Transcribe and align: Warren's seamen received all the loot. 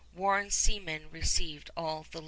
Warren's 0.15 0.55
seamen 0.55 1.11
received 1.11 1.69
all 1.77 2.07
the 2.09 2.17
loot. 2.17 2.19